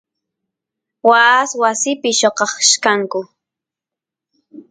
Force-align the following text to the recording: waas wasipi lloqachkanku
waas 1.09 1.49
wasipi 1.61 2.09
lloqachkanku 2.19 3.19